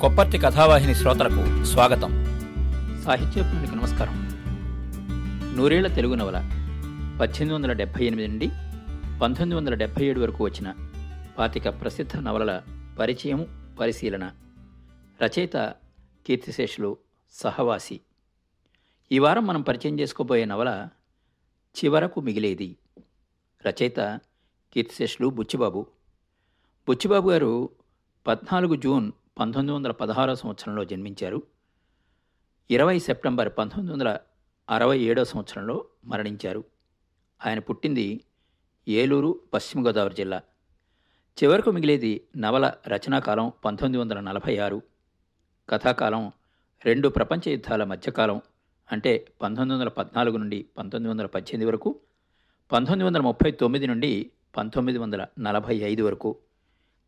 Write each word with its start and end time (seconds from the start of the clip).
కొప్పర్తి 0.00 0.38
కథావాహిని 0.38 0.94
శ్రోతలకు 0.94 1.64
స్వాగతం. 1.64 2.10
సాహిత్యోత్మునికి 3.04 3.76
నమస్కారం. 3.76 4.28
నూరేళ్ళ 5.56 5.94
తెలుగు 5.94 6.14
నవల 6.14 6.38
పద్దెనిమిది 7.20 7.54
వందల 7.54 7.72
డెబ్భై 7.72 8.04
ఎనిమిది 8.04 8.28
నుండి 8.28 8.48
పంతొమ్మిది 9.18 9.54
వందల 9.54 9.74
డెబ్భై 9.74 10.04
ఏడు 10.04 10.20
వరకు 10.20 10.44
వచ్చిన 10.44 10.74
పాతిక 11.38 11.68
ప్రసిద్ధ 11.68 12.16
నవలల 12.16 12.62
పరిచయం 12.98 13.74
పరిశీలన. 13.80 14.30
రచయిత 15.22 15.74
కీర్తిశేషులు 16.26 16.96
సహవాసి. 17.32 18.00
ఈ 19.12 19.18
వారం 19.18 19.46
మనం 19.46 19.62
పరిచయం 19.62 20.00
చేసుకోబోయే 20.00 20.44
నవల 20.44 20.88
చివరకు 21.84 22.20
మిగిలేది. 22.20 22.76
రచయిత 23.66 24.20
కీర్తిశేషులు 24.74 25.28
బుచ్చిబాబు. 25.28 25.86
బుచ్చిబాబు 26.88 27.30
గారు 27.30 27.70
పద్నాలుగు 28.26 28.76
జూన్ 28.76 29.12
పంతొమ్మిది 29.38 29.76
వందల 29.76 29.90
పదహారో 29.90 30.34
సంవత్సరంలో 30.34 30.84
జన్మించారు. 30.84 31.42
ఇరవై 32.70 32.98
సెప్టెంబర్ 32.98 33.52
పంతొమ్మిది 33.58 33.92
వందల 33.92 34.18
అరవై 34.70 34.98
ఏడో 34.98 35.24
సంవత్సరంలో 35.24 35.84
మరణించారు. 36.04 36.64
ఆయన 37.46 37.58
పుట్టింది 37.58 38.24
ఏలూరు 38.88 39.40
పశ్చిమ 39.54 39.86
గోదావరి 39.86 40.14
జిల్లా. 40.14 40.42
చివరకు 41.42 41.70
మిగిలేది 41.70 42.28
నవల 42.36 42.72
రచనాకాలం 42.88 43.52
పంతొమ్మిది 43.64 44.00
వందల 44.00 44.20
నలభై 44.20 44.58
ఆరు. 44.58 44.82
కథాకాలం 45.68 46.32
రెండు 46.84 47.08
ప్రపంచ 47.08 47.48
యుద్ధాల 47.48 47.84
మధ్యకాలం 47.84 48.42
అంటే 48.92 49.32
పంతొమ్మిది 49.42 49.80
వందల 49.80 49.88
పద్నాలుగు 49.88 50.36
నుండి 50.36 50.66
పంతొమ్మిది 50.78 51.10
వందల 51.10 51.26
పద్దెనిమిది 51.26 51.70
వరకు 51.70 52.00
పంతొమ్మిది 52.72 53.04
వందల 53.04 53.20
ముప్పై 53.20 53.50
తొమ్మిది 53.50 53.86
నుండి 53.86 54.30
పంతొమ్మిది 54.56 54.98
వందల 54.98 55.26
నలభై 55.38 55.76
ఐదు 55.76 56.02
వరకు. 56.02 56.36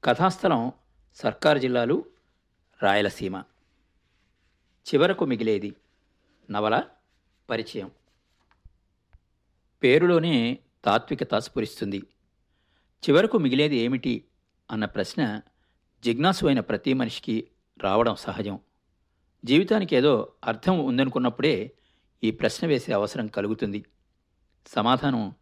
కథాస్థలం 0.04 0.72
సర్కారు 1.14 1.58
జిల్లాలు 1.58 2.04
రాయలసీమ. 2.82 3.42
చివరకు 4.88 5.24
మిగిలేది 5.24 5.76
నవల 6.50 6.82
పరిచయం. 7.50 7.90
పేరులోనే 9.82 10.58
తాత్వికత 10.84 11.34
స్ఫురిస్తుంది 11.34 11.98
చివరకు 13.08 13.38
మిగిలేది 13.38 13.76
ఏమిటి 13.76 14.24
అన్న 14.70 14.84
ప్రశ్న 14.84 15.40
జిజ్ఞాసు 16.04 16.46
అయిన 16.46 16.60
ప్రతి 16.60 16.94
మనిషికి 16.94 17.48
రావడం 17.82 18.14
సహజం. 18.14 18.58
జీవితానికి 19.44 19.96
ఏదో 19.96 20.32
అర్థం 20.44 20.84
ఉందనుకున్నప్పుడే 20.84 21.72
ఈ 22.24 22.30
ప్రశ్న 22.30 22.66
వేసే 22.66 22.92
అవసరం 22.92 23.26
కలుగుతుంది. 23.26 23.84
సమాధానం 24.66 25.32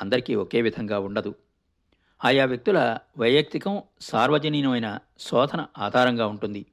అందరికీ 0.00 0.34
ఒకే 0.34 0.62
విధంగా 0.62 0.98
ఉండదు. 0.98 1.34
ఆయా 2.24 2.44
వ్యక్తుల 2.44 2.98
వైయక్తికం 3.18 3.82
సార్వజనీనమైన 4.00 4.98
శోధన 5.18 5.66
ఆధారంగా 5.78 6.26
ఉంటుంది. 6.26 6.66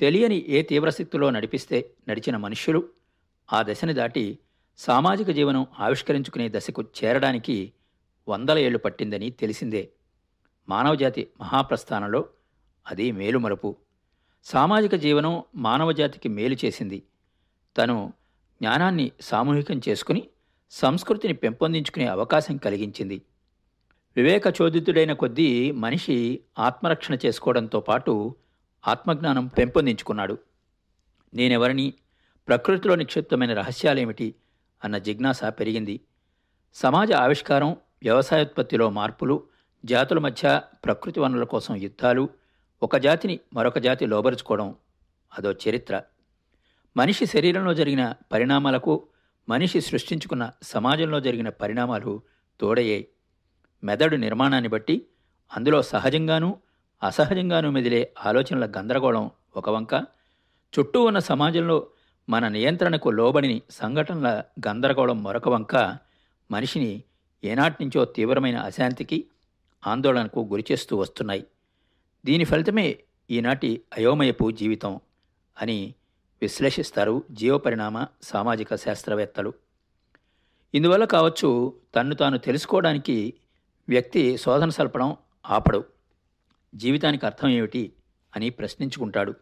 తెలియని 0.00 0.44
ఏ 0.48 0.62
తీవ్రశక్తిలో 0.62 1.30
నడిపిస్తే 1.30 1.90
నడిచిన 2.08 2.36
మనుష్యులు 2.36 2.88
ఆ 3.52 3.62
దశని 3.62 3.94
దాటి 3.94 4.38
సామాజిక 4.78 5.30
జీవనం 5.30 5.66
ఆవిష్కరించుకునే 5.78 6.48
దశకు 6.48 6.82
చేరడానికి 6.82 7.72
వందల 8.28 8.58
ఏళ్ళు 8.58 8.78
పట్టిందని 8.78 9.30
తెలిసిందే. 9.30 9.88
మానవజాతి 10.68 11.28
మహాప్రస్థానంలో 11.40 12.24
అది 12.86 13.12
మేలుమలుపు. 13.12 13.76
సామాజిక 14.44 14.94
జీవనం 14.94 15.42
మానవజాతికి 15.56 16.28
మేలు 16.28 16.56
చేసింది. 16.64 17.02
తను 17.78 18.12
జ్ఞానాన్ని 18.60 19.12
సామూహికం 19.20 19.80
చేసుకుని 19.88 20.28
సంస్కృతిని 20.70 21.34
పెంపొందించుకునే 21.34 22.06
అవకాశం 22.06 22.56
కలిగించింది. 22.56 23.22
వివేకచోదితుడైన 24.16 25.12
కొద్దీ 25.12 25.70
మనిషి 25.70 26.40
ఆత్మరక్షణ 26.58 27.18
చేసుకోవడంతో 27.26 27.80
పాటు 27.80 28.34
ఆత్మజ్ఞానం 28.86 29.46
పెంపొందించుకున్నాడు. 29.46 30.38
నేనెవరిని? 31.34 31.94
ప్రకృతిలో 32.48 32.94
నిక్షిప్తమైన 32.94 33.54
రహస్యాలేమిటి? 33.54 34.34
అన్న 34.84 34.98
జిజ్ఞాస 34.98 35.44
పెరిగింది. 35.44 36.00
సమాజ 36.74 37.12
ఆవిష్కారం 37.12 37.76
వ్యవసాయోత్పత్తిలో 38.02 38.90
మార్పులు 38.90 39.42
జాతుల 39.84 40.18
మధ్య 40.18 40.60
ప్రకృతి 40.84 41.20
వనరుల 41.20 41.44
కోసం 41.44 41.76
యుద్ధాలు 41.76 42.28
ఒక 42.82 42.96
జాతిని 42.96 43.40
మరొక 43.54 43.78
జాతి 43.78 44.06
లోబరుచుకోవడం 44.06 44.74
అదో 45.38 45.52
చరిత్ర. 45.52 46.02
మనిషి 46.96 47.26
శరీరంలో 47.26 47.74
జరిగిన 47.74 48.14
పరిణామాలకు 48.32 49.08
మనిషి 49.48 49.80
సృష్టించుకున్న 49.80 50.50
సమాజంలో 50.62 51.20
జరిగిన 51.20 51.48
పరిణామాలు 51.48 52.22
తోడయ్యాయి. 52.60 53.08
మెదడు 53.84 54.16
నిర్మాణాన్ని 54.16 54.68
బట్టి 54.68 55.06
అందులో 55.56 55.82
సహజంగానూ 55.82 56.58
అసహజంగాను 57.02 57.70
మెదిలే 57.70 58.14
ఆలోచనల 58.26 58.66
గందరగోళం 58.66 59.30
ఒక 59.56 59.70
వంక. 59.70 59.94
చుట్టూ 60.78 61.04
ఉన్న 61.04 61.18
సమాజంలో 61.18 61.86
మన 62.28 62.48
నియంత్రణకు 62.48 63.08
లోబడిని 63.08 63.62
సంఘటనల 63.70 64.42
గందరగోళం 64.68 65.22
మరొక 65.22 65.48
వంక. 65.48 65.98
మనిషిని 66.50 67.02
ఏనాటి 67.44 67.84
నుంచో 67.84 68.04
తీవ్రమైన 68.04 68.56
అశాంతికి 68.56 69.26
ఆందోళనకు 69.86 70.40
గురిచేస్తూ 70.40 70.96
వస్తున్నాయి. 70.96 71.46
దీని 72.26 72.44
ఫలితమే 72.44 72.98
ఈనాటి 73.30 73.82
అయోమయపు 73.96 74.50
జీవితం 74.50 75.00
అని 75.62 75.94
విశ్లేషిస్తారు 76.42 77.22
జీవపరిణామ 77.30 78.06
సామాజిక 78.22 78.74
శాస్త్రవేత్తలు. 78.74 79.52
ఇందువల్ల 80.74 81.04
కావచ్చు 81.04 81.74
తన్ను 81.94 82.14
తాను 82.14 82.38
తెలుసుకోవడానికి 82.38 83.34
వ్యక్తి 83.88 84.38
శోధన 84.38 84.68
సల్పడం 84.68 85.16
ఆపడు. 85.46 85.95
జీవితానికి 86.74 87.26
అర్థం 87.26 87.48
ఏమిటి 87.48 87.92
అని 88.36 88.50
ప్రశ్నించుకుంటాడు. 88.50 89.34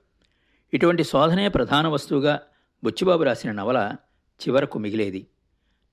ఇటువంటి 0.74 1.04
శోధనే 1.04 1.48
ప్రధాన 1.48 1.86
వస్తువుగా 1.86 2.40
బుచ్చిబాబు 2.84 3.22
రాసిన 3.22 3.52
నవల 3.52 3.96
చివరకు 4.42 4.78
మిగిలేది. 4.78 5.26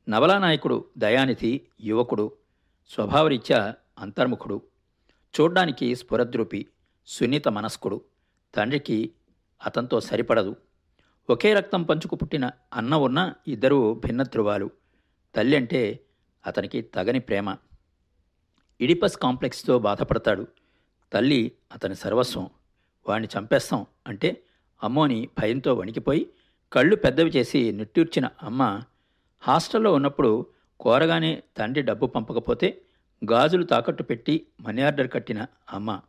నవలా 0.09 0.39
నాయకుడు 0.39 0.85
దయానిధి 0.97 1.61
యువకుడు 1.81 2.31
స్వభావరీత్యా 2.89 3.75
అంతర్ముఖుడు 3.99 4.61
చూడ్డానికి 5.39 5.95
స్ఫురద్రూపి 5.95 6.67
సున్నిత 7.07 7.47
మనస్కుడు 7.47 8.01
తండ్రికి 8.55 9.11
అతనితో 9.65 9.99
సరిపడదు. 9.99 10.55
ఒకే 11.29 11.53
రక్తం 11.53 11.83
పంచుకు 11.83 12.15
పుట్టిన 12.15 12.51
అన్న 12.73 12.95
ఉన్న 12.95 13.33
ఇద్దరూ 13.47 13.93
భిన్న 13.93 14.23
తల్లి 15.35 15.57
అంటే 15.57 15.99
అతనికి 16.45 16.81
తగని 16.81 17.19
ప్రేమ. 17.19 17.55
ఇడిపస్ 18.81 19.17
కాంప్లెక్స్తో 19.17 19.79
బాధపడతాడు. 19.79 20.47
తల్లి 21.11 21.51
అతని 21.71 21.95
సర్వస్వం. 21.95 22.49
వాణ్ణి 23.05 23.27
చంపేస్తాం 23.27 23.85
అంటే 24.07 24.29
అమ్మోని 24.83 25.29
భయంతో 25.39 25.73
వణికిపోయి 25.73 26.27
కళ్ళు 26.71 26.95
పెద్దవి 26.95 27.29
చేసి 27.29 27.71
నిట్టూర్చిన 27.71 28.29
అమ్మ 28.43 28.81
హాస్టల్లో 29.43 29.93
ఉన్నప్పుడు 29.93 30.45
కోరగానే 30.79 31.43
తండ్రి 31.57 31.81
డబ్బు 31.81 32.05
పంపకపోతే 32.05 32.81
గాజులు 33.23 33.63
తాకట్టు 33.63 34.03
పెట్టి 34.03 34.47
మనీ 34.61 34.81
ఆర్డర్ 34.81 35.11
కట్టిన 35.11 35.47
అమ్మ. 35.73 36.01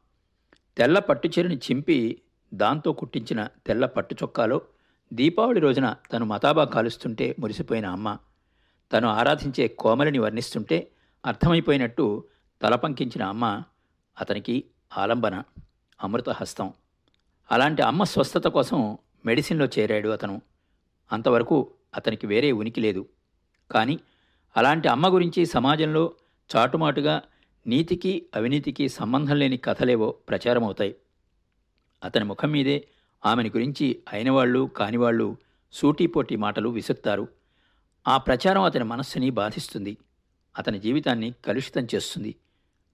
తెల్ల 0.77 0.99
పట్టుచీరని 0.99 1.57
చింపి 1.57 2.23
దాంతో 2.55 2.93
కుట్టించిన 2.93 3.49
తెల్ల 3.67 3.87
పట్టు 3.87 4.17
చొక్కాలో 4.23 4.63
దీపావళి 5.13 5.61
రోజున 5.61 5.97
తను 6.13 6.25
మతాబా 6.25 6.65
కాలుస్తుంటే 6.65 7.37
మురిసిపోయిన 7.39 7.87
అమ్మ. 7.87 8.19
తను 8.93 9.09
ఆరాధించే 9.09 9.69
కోమలిని 9.69 10.19
వర్ణిస్తుంటే 10.19 10.79
అర్థమైపోయినట్టు 11.25 12.25
తలపంకించిన 12.61 13.23
అమ్మ 13.25 13.45
అతనికి 14.17 14.57
ఆలంబన 14.99 15.43
అమృతహస్తం 16.03 16.73
అలాంటి 17.53 17.83
అమ్మ 17.83 18.05
స్వస్థత 18.05 18.45
కోసం 18.47 18.99
మెడిసిన్లో 19.27 19.67
చేరాడు 19.67 20.09
అతను. 20.09 20.43
అంతవరకు 21.13 21.75
అతనికి 21.95 22.27
వేరే 22.27 22.53
ఉనికి 22.53 22.81
లేదు. 22.81 23.09
కానీ 23.71 23.99
అలాంటి 24.57 24.89
అమ్మ 24.89 25.15
గురించి 25.15 25.47
సమాజంలో 25.47 26.13
చాటుమాటుగా 26.57 27.23
నీతికి 27.67 28.27
అవినీతికి 28.37 28.89
సంబంధం 28.89 29.37
లేని 29.37 29.57
కథలేవో 29.57 30.11
ప్రచారమవుతాయి. 30.11 30.97
అతని 32.05 32.25
ముఖం 32.25 32.51
మీదే 32.51 32.89
ఆమెని 33.27 33.49
గురించి 33.49 34.03
అయినవాళ్ళు 34.13 34.71
కానివాళ్ళు 34.77 35.37
సూటీపోటీ 35.73 36.37
మాటలు 36.37 36.69
విసుక్తారు. 36.69 37.29
ఆ 38.09 38.17
ప్రచారం 38.17 38.63
అతని 38.63 38.85
మనస్సుని 38.85 39.31
బాధిస్తుంది. 39.31 39.97
అతని 40.59 40.79
జీవితాన్ని 40.79 41.35
కలుషితం 41.47 41.87
చేస్తుంది. 41.95 42.37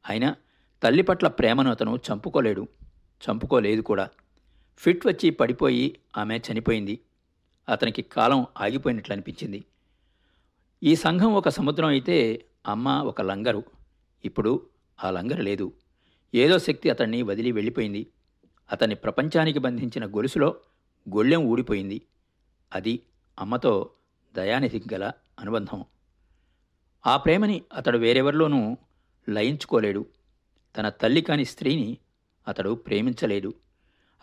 అయినా 0.09 0.35
తల్లి 0.83 1.03
పట్ల 1.03 1.29
ప్రేమను 1.29 1.71
అతను 1.71 1.99
చంపుకోలేడు. 2.13 2.69
చంపుకోలేదు 3.31 3.81
కూడా. 3.81 4.09
ఫిట్ 4.77 5.07
వచ్చి 5.07 5.31
పడిపోయి 5.31 5.99
ఆమె 6.17 6.41
చనిపోయింది. 6.53 6.99
అతనికి 7.69 8.03
కాలం 8.03 8.47
ఆగిపోయినట్లు 8.61 9.13
అనిపించింది. 9.13 9.65
ఈ 10.83 10.95
సంఘం 10.95 11.33
ఒక 11.35 11.49
సముద్రం 11.49 11.89
అయితే 11.89 12.45
అమ్మ 12.67 12.89
ఒక 12.89 13.23
లంగరు. 13.23 13.65
ఇప్పుడు 14.25 14.67
ఆ 15.05 15.11
లంగరు 15.11 15.43
లేదు. 15.43 15.73
ఏదో 16.35 16.59
శక్తి 16.59 16.91
అతన్ని 16.91 17.23
వదిలి 17.23 17.53
వెళ్ళిపోయింది. 17.53 18.07
అతన్ని 18.73 18.97
ప్రపంచానికి 18.97 19.59
బంధించిన 19.59 20.07
గొలుసులో 20.07 20.57
గొళ్ళెం 21.17 21.45
ఊడిపోయింది. 21.45 22.03
అది 22.75 23.01
అమ్మతో 23.39 23.91
దయానిధి 24.35 24.83
గల 24.93 25.13
అనుబంధం. 25.41 25.85
ఆ 27.07 27.17
ప్రేమని 27.17 27.63
అతడు 27.73 27.99
వేరెవరిలోనూ 27.99 28.77
లయించుకోలేడు. 29.29 30.07
తన 30.77 30.89
తల్లి 30.89 31.21
కాని 31.21 31.45
స్త్రీని 31.45 31.99
అతడు 32.49 32.75
ప్రేమించలేదు. 32.75 33.55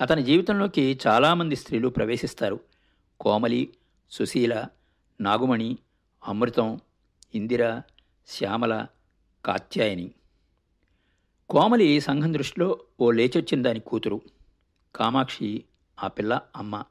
అతని 0.02 0.24
జీవితంలోకి 0.24 1.00
చాలామంది 1.08 1.56
స్త్రీలు 1.56 1.88
ప్రవేశిస్తారు. 1.88 2.60
కోమలి 3.20 3.74
సుశీల 4.12 4.66
నాగుమణి 5.22 5.78
అమృతం 6.28 6.80
ఇందిర 7.36 7.82
శ్యామల 8.28 8.88
కాత్యాయని. 9.46 10.12
కోమలి 11.50 12.00
సంఘం 12.00 12.34
దృష్టిలో 12.34 12.80
ఓ 13.02 13.12
లేచొచ్చిన 13.12 13.62
దాని 13.62 13.80
కూతురు. 13.80 14.22
కామాక్షి 14.96 15.64
ఆ 16.04 16.08
పిల్ల 16.08 16.42
అమ్మ. 16.56 16.84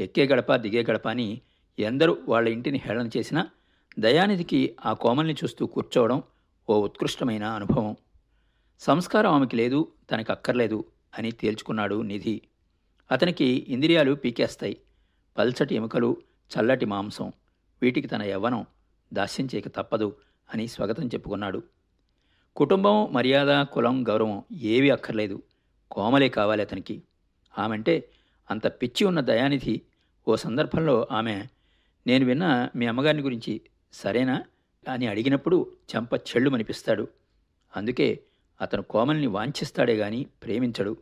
ఎక్కే 0.00 0.26
గడప 0.26 0.54
దిగే 0.54 0.82
గడప 0.82 1.08
అని 1.08 1.40
ఎందరూ 1.78 2.18
వాళ్ళ 2.28 2.48
ఇంటిని 2.48 2.78
హేళన 2.78 3.10
చేసినా 3.16 3.48
దయానిధికి 3.98 4.76
ఆ 4.86 4.92
కోమల్ని 4.92 5.34
చూస్తూ 5.34 5.66
కూర్చోవడం 5.66 6.22
ఓ 6.70 6.84
ఉత్కృష్టమైన 6.84 7.44
అనుభవం. 7.44 7.96
సంస్కారం 8.80 9.32
ఆమెకి 9.32 9.56
లేదు 9.56 9.92
తనకు 10.12 10.32
అక్కర్లేదు 10.32 10.84
అని 11.18 11.32
తేల్చుకున్నాడు 11.32 12.02
నిధి. 12.02 12.42
అతనికి 13.10 13.66
ఇంద్రియాలు 13.68 14.14
పీకేస్తాయి. 14.14 14.76
పల్చటి 15.38 15.74
ఎముకలు 15.74 16.16
చల్లటి 16.50 16.86
మాంసం. 16.86 17.32
వీటికి 17.82 18.06
తన 18.06 18.22
యవ్వనం 18.22 18.66
దాస్యం 19.12 19.48
చేయక 19.54 19.68
తప్పదు 19.68 20.16
అని 20.54 20.68
స్వాగతం 20.68 21.06
చెప్పుకున్నాడు. 21.06 21.62
కుటుంబం 22.56 23.12
మర్యాద 23.12 23.64
కులం 23.64 24.08
గౌరవం 24.08 24.42
ఏవీ 24.52 24.90
అక్కర్లేదు. 24.90 25.42
కోమలే 25.90 26.28
కావాలి 26.28 26.62
అతనికి. 26.62 27.02
ఆమెంటే 27.58 28.08
అంత 28.50 28.66
పిచ్చి 28.66 29.06
ఉన్న 29.06 29.20
దయానిధి 29.20 29.80
ఓ 30.28 30.36
సందర్భంలో 30.36 31.08
ఆమె 31.12 31.46
నేను 32.06 32.24
విన్న 32.24 32.68
మీ 32.76 32.86
అమ్మగారిని 32.86 33.22
గురించి 33.22 33.60
సరేనా 33.92 34.44
అని 34.88 35.06
అడిగినప్పుడు 35.06 35.70
చెంప 35.96 36.14
చెళ్ళు 36.14 36.50
మనిపిస్తాడు 36.50 37.08
అందుకే 37.76 38.22
అతను 38.60 38.82
కోమలిని 38.82 39.26
వాంఛిస్తాడే 39.26 39.94
గాని 39.94 40.26
ప్రేమించడు. 40.42 40.96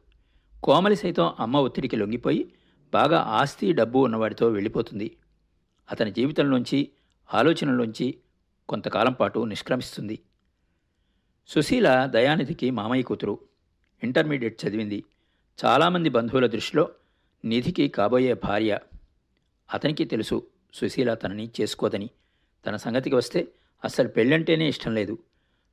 కోమలి 0.63 0.97
సైతం 0.97 1.35
అమ్మ 1.41 1.57
ఒత్తిడికి 1.57 1.97
లొంగిపోయి 1.97 2.53
బాగా 2.93 3.19
ఆస్తి 3.19 3.73
డబ్బు 3.73 3.99
ఉన్నవాడితో 3.99 4.49
వెళ్ళిపోతుంది. 4.49 5.17
అతని 5.91 6.11
జీవితంలోంచి 6.11 6.89
ఆలోచనలోంచి 7.35 8.15
కొంతకాలం 8.69 9.13
పాటు 9.13 9.41
నిష్క్రమిస్తుంది. 9.41 10.19
సుశీల 11.49 12.05
దయానిధికి 12.05 12.71
మామయ్య 12.71 13.03
కూతురు. 13.03 13.39
ఇంటర్మీడియట్ 14.03 14.65
చదివింది. 14.65 15.05
చాలామంది 15.65 16.09
బంధువుల 16.09 16.47
దృష్టిలో 16.47 16.89
నిధికి 17.45 17.89
కాబోయే 17.89 18.35
భార్య. 18.35 18.79
అతనికి 19.73 20.05
తెలుసు 20.05 20.47
సుశీల 20.75 21.15
తనని 21.15 21.51
చేసుకోదని. 21.61 22.11
తన 22.67 22.77
సంగతికి 22.77 23.17
వస్తే 23.17 23.49
అస్సలు 23.85 24.09
పెళ్ళంటేనే 24.09 24.69
ఇష్టం 24.69 24.95
లేదు. 24.95 25.19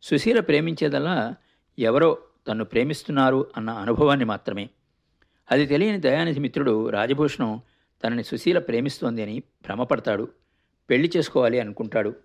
సుశీల 0.04 0.40
ప్రేమించేదల్లా 0.40 1.36
ఎవరో 1.80 2.18
తన్ను 2.48 2.66
ప్రేమిస్తున్నారు 2.66 3.48
అన్న 3.58 3.70
అనుభవాన్ని 3.70 4.26
మాత్రమే. 4.26 4.70
అది 5.52 5.66
తెలియని 5.66 6.00
దయానిధి 6.00 6.40
మిత్రుడు 6.40 6.90
రాజభూషణం 6.90 7.62
తనని 8.04 8.24
సుశీల 8.24 8.60
ప్రేమిస్తోంది 8.60 9.22
అని 9.24 9.40
భ్రమపడతాడు. 9.40 10.28
పెళ్ళి 10.90 11.12
చేసుకోవాలి 11.18 11.60
అనుకుంటాడు. 11.60 12.16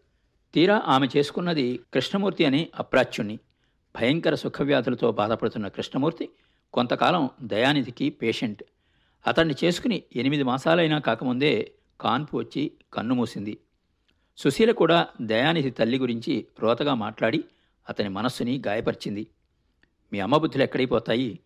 తీరా 0.54 0.82
ఆమె 0.86 1.08
చేసుకున్నది 1.16 1.80
కృష్ణమూర్తి 1.94 2.44
అనే 2.44 2.68
అప్రాచ్యుణ్ణి. 2.78 3.38
భయంకర 3.96 4.34
సుఖవ్యాధులతో 4.34 5.12
బాధపడుతున్న 5.12 5.68
కృష్ణమూర్తి 5.68 6.28
కొంతకాలం 6.72 7.30
దయానిధికి 7.42 8.10
పేషెంట్. 8.10 8.62
అతన్ని 9.26 9.54
చేసుకుని 9.64 10.02
ఎనిమిది 10.16 10.42
మాసాలైనా 10.42 10.98
కాకముందే 10.98 11.72
కాన్పు 12.00 12.36
వచ్చి 12.36 12.72
కన్నుమూసింది 12.92 13.58
సుశీల 14.36 14.72
కూడా 14.72 15.06
దయానిధి 15.20 15.70
తల్లి 15.70 15.98
గురించి 15.98 16.46
రోతగా 16.60 16.94
మాట్లాడి 16.94 17.44
అతని 17.88 18.08
మనస్సుని 18.08 18.62
గాయపరిచింది. 18.66 19.26
మీ 20.12 20.20
అమ్మ 20.20 20.36
బుద్ధులు 20.36 20.62
ఎక్కడైపోతాయి 20.62 21.38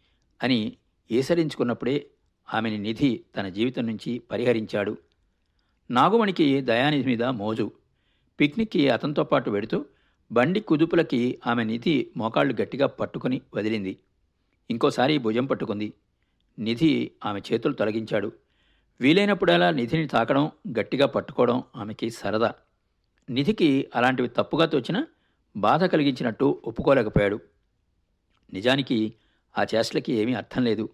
అని 0.42 0.76
ఏసరించుకున్నప్పుడే 1.10 2.06
ఆమెని 2.54 2.78
నిధి 2.78 3.20
తన 3.36 3.48
జీవితం 3.48 3.86
నుంచి 3.86 4.18
పరిహరించాడు. 4.18 4.96
నాగుమణికి 5.90 6.60
దయానిధి 6.60 7.08
మీద 7.08 7.22
మోజు. 7.22 7.72
పిక్నిక్కి 8.40 8.88
అతనితో 8.88 9.24
పాటు 9.24 9.50
వెడుతూ 9.50 9.84
బండి 10.32 10.60
కుదుపులకి 10.60 11.38
ఆమె 11.46 11.64
నిధి 11.64 12.08
మోకాళ్ళు 12.16 12.62
గట్టిగా 12.62 12.86
పట్టుకుని 12.86 13.40
వదిలింది. 13.54 13.98
ఇంకోసారి 14.70 15.18
భుజం 15.18 15.46
పట్టుకుంది. 15.46 15.92
నిధి 16.58 17.10
ఆమె 17.24 17.40
చేతులు 17.52 17.72
తొలగించాడు. 17.72 18.32
వీలైనప్పుడల్లా 19.00 19.70
నిధిని 19.70 20.06
తాకడం 20.08 20.50
గట్టిగా 20.78 21.06
పట్టుకోవడం 21.06 21.62
ఆమెకి 21.76 22.10
సరదా. 22.10 22.54
నిధికి 23.30 23.88
అలాంటివి 23.94 24.28
తప్పుగా 24.28 24.66
తోచినా 24.66 25.06
బాధ 25.56 25.84
కలిగించినట్టు 25.84 26.62
ఒప్పుకోలేకపోయాడు. 26.64 27.40
నిజానికి 28.52 29.14
ఆ 29.58 29.66
చేష్టలకి 29.74 30.12
ఏమీ 30.12 30.34
అర్థం 30.34 30.64
లేదు. 30.64 30.88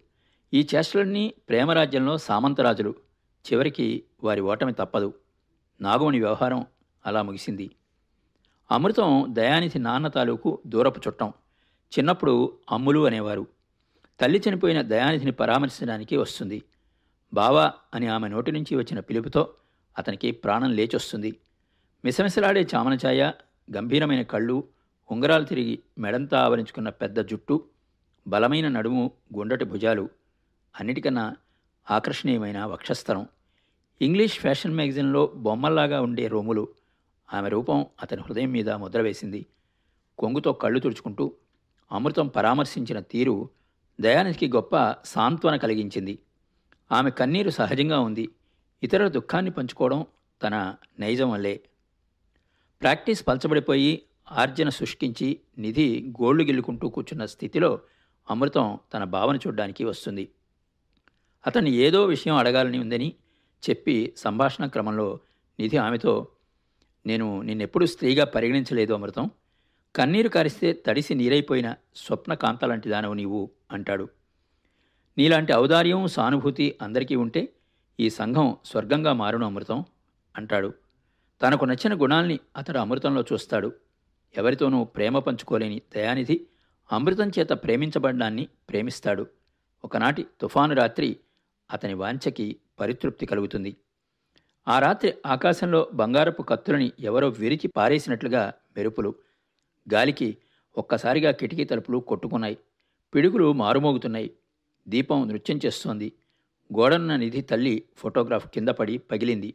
ఈ 0.53 0.67
చేష్టలన్నీ 0.75 1.33
ప్రేమరాజ్యంలో 1.49 2.17
సామంతరాజులు. 2.17 2.95
చివరికి 3.51 4.03
వారి 4.23 4.41
ఓటమి 4.41 4.73
తప్పదు. 4.73 5.13
నాగమణి 5.81 6.19
వ్యవహారం 6.19 6.65
అలా 7.05 7.21
ముగిసింది. 7.21 7.69
అమృతం 8.71 9.25
దయానిధి 9.29 9.79
నాన్న 9.79 10.07
తాలూకు 10.07 10.61
దూరపు 10.67 10.99
చుట్టం. 10.99 11.29
చిన్నప్పుడు 11.99 12.59
అమ్ములు 12.71 13.07
అనేవారు. 13.07 13.47
తల్లి 14.19 14.41
చనిపోయిన 14.49 14.81
దయానిధిని 14.81 15.31
పరామర్శించడానికి 15.31 16.17
వస్తుంది. 16.17 16.63
బావా 17.33 17.73
అని 17.93 18.07
ఆమె 18.07 18.27
నోటి 18.27 18.51
నుంచి 18.51 18.75
వచ్చిన 18.75 18.99
పిలుపుతో 18.99 19.53
అతనికి 19.97 20.31
ప్రాణం 20.31 20.71
లేచొస్తుంది. 20.71 21.39
మిసమిసలాడే 22.05 22.67
చామనఛాయ 22.75 23.31
గంభీరమైన 23.75 24.21
కళ్ళు 24.21 24.67
ఉంగరాలు 25.11 25.45
తిరిగి 25.45 25.79
మెడంతా 25.97 26.39
ఆవరించుకున్న 26.39 26.89
పెద్ద 26.89 27.19
జుట్టు 27.19 27.63
బలమైన 28.27 28.67
నడుము 28.67 29.11
గుండటి 29.35 29.65
భుజాలు 29.65 30.09
అన్నిటికన్నా 30.79 31.35
ఆకర్షణీయమైన 31.91 32.65
వక్షస్థలం. 32.65 33.27
ఇంగ్లీష్ 34.01 34.39
ఫ్యాషన్ 34.39 34.75
మ్యాగజైన్లో 34.75 35.27
బొమ్మల్లాగా 35.27 36.01
ఉండే 36.01 36.27
రోములు 36.27 36.67
ఆమె 37.33 37.49
రూపం 37.49 37.85
అతని 38.01 38.21
హృదయం 38.21 38.51
మీద 38.51 38.69
ముద్ర 38.69 39.01
వేసింది. 39.01 39.45
కొంగుతో 40.17 40.53
కళ్ళు 40.53 40.79
తుడుచుకుంటూ 40.79 41.33
అమృతం 41.91 42.27
పరామర్శించిన 42.27 42.99
తీరు 42.99 43.49
దయానికి 44.01 44.47
గొప్ప 44.47 44.95
సాంత్వన 45.05 45.55
కలిగించింది. 45.55 46.19
ఆమె 46.91 47.09
కన్నీరు 47.09 47.49
సహజంగా 47.49 47.99
ఉంది. 47.99 48.29
ఇతరుల 48.83 49.07
దుఃఖాన్ని 49.07 49.51
పంచుకోవడం 49.51 50.05
తన 50.43 50.75
నైజం 50.99 51.31
వల్లే. 51.31 51.61
ప్రాక్టీస్ 52.81 53.27
పలచబడిపోయి 53.27 54.01
ఆర్జన 54.31 54.69
శుష్కించి 54.69 55.39
నిధి 55.57 56.13
గోళ్ళు 56.21 56.43
గిల్లుకుంటూ 56.43 56.89
కూర్చున్న 56.89 57.25
స్థితిలో 57.25 57.79
అమృతం 58.29 58.79
తన 58.93 59.03
భావన 59.03 59.35
చూడ్డానికి 59.35 59.83
వస్తుంది. 59.83 60.29
అతన్ని 61.47 61.71
ఏదో 61.71 62.05
విషయం 62.05 62.35
అడగాలని 62.35 62.79
ఉందని 62.79 63.13
చెప్పి 63.69 64.13
సంభాషణ 64.17 64.65
క్రమంలో 64.65 65.19
నిధి 65.59 65.77
ఆమెతో 65.77 66.27
నేను 67.05 67.41
నిన్నెప్పుడు 67.41 67.85
స్త్రీగా 67.85 68.25
పరిగణించలేదు 68.25 68.93
అమృతం. 68.93 69.29
కన్నీరు 69.95 70.29
కారిస్తే 70.29 70.73
తడిసి 70.73 71.15
నీరైపోయిన 71.15 71.75
స్వప్న 71.95 72.33
కాంతలాంటి 72.33 72.89
దానవు 72.89 73.13
నీవు 73.13 73.51
అంటాడు. 73.71 74.09
నీలాంటి 75.17 75.53
ఔదార్యం 75.53 76.07
సానుభూతి 76.07 76.75
అందరికీ 76.81 77.15
ఉంటే 77.15 77.53
ఈ 77.99 78.09
సంఘం 78.09 78.57
స్వర్గంగా 78.65 79.13
మారును 79.13 79.45
అమృతం 79.45 79.85
అంటాడు. 80.35 80.73
తనకు 81.41 81.65
నచ్చిన 81.65 82.01
గుణాల్ని 82.01 82.39
అతడు 82.57 82.79
అమృతంలో 82.79 83.23
చూస్తాడు. 83.33 83.73
ఎవరితోనూ 84.37 84.83
ప్రేమ 84.83 85.19
పంచుకోలేని 85.19 85.81
దయానిధి 85.95 86.47
అమృతం 86.91 87.29
చేత 87.29 87.49
ప్రేమించబడ్డాన్ని 87.49 88.47
ప్రేమిస్తాడు. 88.69 89.27
ఒకనాటి 89.85 90.25
తుఫాను 90.41 90.75
రాత్రి 90.75 91.17
అతని 91.71 91.93
వాంఛకి 91.93 92.55
పరితృప్తి 92.79 93.25
కలుగుతుంది. 93.25 93.75
ఆ 94.67 94.79
రాత్రి 94.79 95.13
ఆకాశంలో 95.25 95.89
బంగారపు 95.93 96.41
కత్తులని 96.43 96.91
ఎవరో 96.99 97.29
విరిచి 97.29 97.67
పారేసినట్లుగా 97.67 98.53
మెరుపులు. 98.77 99.15
గాలికి 99.93 100.37
ఒక్కసారిగా 100.77 101.31
కిటికీ 101.31 101.63
తలుపులు 101.63 101.97
కొట్టుకున్నాయి. 101.97 102.57
పిడుగులు 103.15 103.53
మారుమోగుతున్నాయి. 103.53 104.31
దీపం 104.87 105.27
నృత్యం 105.27 105.59
చేస్తోంది. 105.65 106.13
గోడన్న 106.77 107.15
నిధి 107.15 107.41
తల్లి 107.41 107.83
ఫోటోగ్రాఫ్ 107.97 108.47
కింద 108.47 108.69
పడి 108.69 108.97
పగిలింది. 108.97 109.53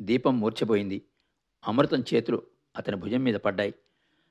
దీపం 0.00 0.40
మూర్చపోయింది 0.40 1.02
అమృతం 1.68 2.04
చేతులు 2.14 2.42
అతని 2.76 2.96
భుజం 2.96 3.24
మీద 3.24 3.34
పడ్డాయి. 3.34 3.74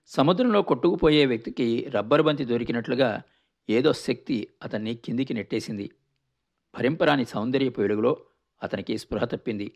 సముద్రంలో 0.08 0.62
కొట్టుకుపోయే 0.62 1.26
వ్యక్తికి 1.26 1.84
రబ్బరు 1.90 2.24
బంతి 2.24 2.46
దొరికినట్లుగా 2.46 3.22
ఏదో 3.70 3.94
శక్తి 3.94 4.48
అతన్ని 4.64 4.96
కిందికి 4.96 5.34
నెట్టేసింది. 5.34 5.92
భరింపరాని 6.76 7.26
సౌందర్యపు 7.26 7.82
వెలుగులో 7.82 8.18
అతనికి 8.64 8.98
స్పృహ 8.98 9.24
తప్పింది. 9.24 9.72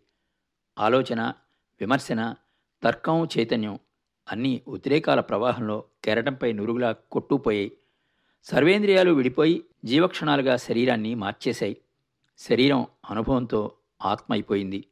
ఆలోచన 0.79 1.33
విమర్శన 1.81 2.36
తర్కం 2.83 3.27
చైతన్యం 3.38 3.79
అన్నీ 4.29 4.62
ఉద్రేకాల 4.67 5.19
ప్రవాహంలో 5.19 5.83
కెరటంపై 6.03 6.53
నురుగులా 6.53 6.91
కొట్టుపోయాయి 6.91 7.71
సర్వేంద్రియాలు 8.43 9.12
విడిపోయి 9.12 9.63
జీవక్షణాలుగా 9.86 10.55
శరీరాన్ని 10.57 11.15
మార్చేశాయి. 11.15 11.77
శరీరం 12.38 12.86
అనుభవంతో 13.09 13.71
ఆత్మ 14.01 14.33
అయిపోయింది 14.33 14.83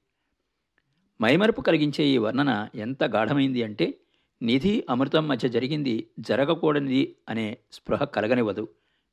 మైమరుపు 1.21 1.61
కలిగించే 1.61 2.05
ఈ 2.05 2.17
వర్ణన 2.17 2.69
ఎంత 2.75 3.03
గాఢమైంది 3.03 3.63
అంటే 3.63 3.93
నిధి 4.41 4.83
అమృతం 4.89 5.27
మధ్య 5.27 5.49
జరిగింది 5.49 6.09
జరగకూడనిది 6.19 7.15
అనే 7.29 7.57
స్పృహ 7.71 8.03
కలగనివ్వదు 8.03 8.67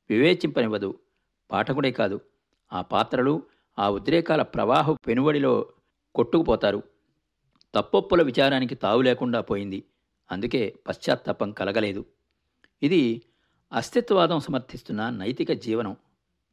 వివేచింపనివ్వదు 0.09 0.99
పాఠకుడే 1.51 1.91
కాదు. 1.91 2.19
ఆ 2.73 2.81
పాత్రలు 2.81 3.43
ఆ 3.79 3.89
ఉద్రేకాల 3.89 4.41
ప్రవాహ 4.41 4.91
పెనువడిలో 4.91 5.69
కొట్టుకుపోతారు. 6.15 6.83
తప్పొప్పుల 7.75 8.21
విచారానికి 8.21 8.75
తావు 8.75 9.01
లేకుండా 9.01 9.41
పోయింది. 9.41 9.83
అందుకే 10.31 10.75
పశ్చాత్తాపం 10.87 11.51
కలగలేదు. 11.51 12.05
ఇది 12.83 13.21
అస్తిత్వవాదం 13.73 14.39
సమర్థిస్తున్న 14.39 15.09
నైతిక 15.09 15.51
జీవనం. 15.51 15.97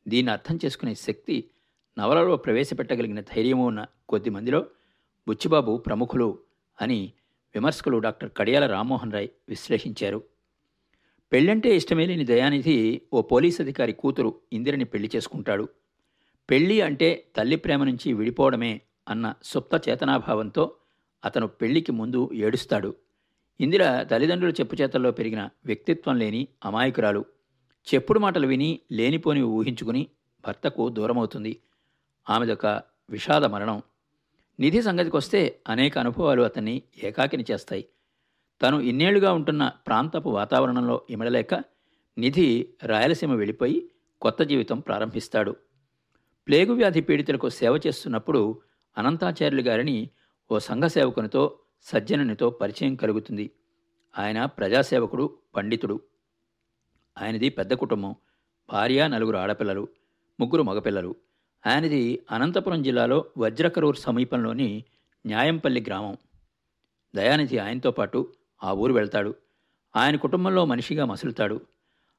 దీన్ని 0.09 0.33
అర్థం 0.33 0.59
చేసుకునే 0.65 0.95
శక్తి 0.95 1.51
నవలలో 1.99 2.37
ప్రవేశపెట్టగలిగిన 2.37 3.21
ధైర్యము 3.21 3.67
ఉన్న 3.67 3.87
కొద్ది 4.09 4.31
మందిలో 4.31 4.67
బుచ్చిబాబు 5.29 5.77
ప్రముఖులు 5.77 6.39
అని 6.81 7.13
విమర్శకులు 7.55 7.99
డాక్టర్ 7.99 8.31
కడియాల 8.37 8.67
రామ్మోహన్ 8.67 9.13
రాయ్ 9.13 9.29
విశ్లేషించారు. 9.49 10.23
పెళ్ళంటే 11.33 11.77
ఇష్టమే 11.77 12.07
లేని 12.07 12.25
దయానిధి 12.25 13.01
ఓ 13.13 13.23
పోలీస్ 13.23 13.61
అధికారి 13.61 13.93
కూతురు 13.93 14.35
ఇందిరని 14.53 14.85
పెళ్ళి 14.85 15.11
చేసుకుంటాడు. 15.17 15.69
పెళ్ళి 16.51 16.81
అంటే 16.81 17.27
తల్లి 17.37 17.57
ప్రేమ 17.57 17.85
నుంచి 17.85 18.13
విడిపోవడమే 18.13 18.81
అన్న 19.09 19.35
సుప్త 19.43 19.89
చేతనాభావంతో 19.89 20.77
అతను 21.25 21.47
పెళ్ళికి 21.47 21.93
ముందు 21.93 22.31
ఏడుస్తాడు. 22.35 22.95
ఇందిర 23.61 24.03
తల్లిదండ్రుల 24.03 24.51
చెప్పుచేతల్లో 24.51 25.11
పెరిగిన 25.11 25.49
వ్యక్తిత్వం 25.67 26.19
లేని 26.19 26.49
అమాయకురాలు. 26.65 27.25
చెప్పుడు 27.95 28.19
మాటలు 28.19 28.47
విని 28.47 28.81
లేనిపోని 28.93 29.43
ఊహించుకుని 29.43 30.07
భర్తకు 30.47 30.89
దూరమవుతుంది. 30.89 31.61
ఆమెదొక 32.31 32.67
విషాద 33.11 33.45
మరణం. 33.45 33.83
నిధి 34.63 34.83
సంగతికొస్తే 34.83 35.61
అనేక 35.69 35.99
అనుభవాలు 35.99 36.43
అతన్ని 36.43 36.83
ఏకాకిని 37.05 37.45
చేస్తాయి. 37.51 37.85
తను 38.63 38.81
ఇన్నేళ్ళుగా 38.81 39.33
ఉంటున్న 39.33 39.73
ప్రాంతపు 39.87 40.29
వాతావరణంలో 40.29 41.03
ఇమడలేక 41.11 41.55
నిధి 42.19 42.69
రాయలసీమ 42.83 43.35
వెళ్ళిపోయి 43.35 43.91
కొత్త 44.21 44.43
జీవితం 44.43 44.81
ప్రారంభిస్తాడు. 44.81 45.57
ప్లేగు 46.49 46.73
వ్యాధి 46.73 47.01
పీడితులకు 47.01 47.49
సేవ 47.49 47.81
చేస్తున్నప్పుడు 47.87 48.61
అనంతాచార్యులు 48.99 49.63
గారిని 49.63 50.11
ఓ 50.53 50.59
సంఘ 50.59 50.85
సేవకునితో 50.85 51.59
సజ్జనునితో 51.83 52.51
పరిచయం 52.51 52.95
కలుగుతుంది. 52.95 53.51
ఆయన 54.19 54.45
ప్రజాసేవకుడు 54.45 55.39
పండితుడు. 55.57 56.01
ఆయనది 57.19 57.49
పెద్ద 57.49 57.75
కుటుంబం. 57.75 58.15
భార్య 58.73 59.09
నలుగురు 59.09 59.37
ఆడపిల్లలు 59.37 59.89
ముగ్గురు 60.41 60.63
మగపిల్లలు. 60.63 61.17
ఆయనది 61.67 62.23
అనంతపురం 62.31 62.83
జిల్లాలో 62.83 63.25
వజ్రకరూర్ 63.39 63.97
సమీపంలోని 63.97 64.85
న్యాయంపల్లి 65.27 65.85
గ్రామం. 65.87 66.17
దయానిధి 67.15 67.59
ఆయనతో 67.59 67.91
పాటు 67.91 68.33
ఆ 68.65 68.73
ఊరు 68.73 68.93
వెళ్తాడు. 68.93 69.35
ఆయన 69.97 70.17
కుటుంబంలో 70.17 70.65
మనిషిగా 70.65 71.05
మసులుతాడు. 71.05 71.61